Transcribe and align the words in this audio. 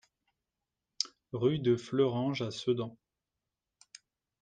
Rue 1.31 1.59
de 1.59 1.75
Fleuranges 1.75 2.41
à 2.41 2.49
Sedan 2.49 2.97